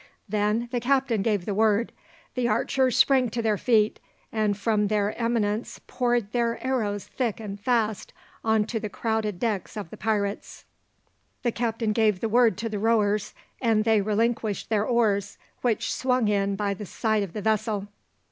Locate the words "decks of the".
9.39-9.97